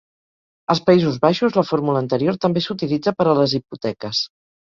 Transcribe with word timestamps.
Als 0.73 0.79
Països 0.87 1.19
Baixos, 1.25 1.53
la 1.59 1.63
fórmula 1.73 2.01
anterior 2.05 2.39
també 2.47 2.65
s'utilitza 2.69 3.15
per 3.21 3.29
a 3.29 3.37
les 3.43 3.55
hipoteques. 3.61 4.25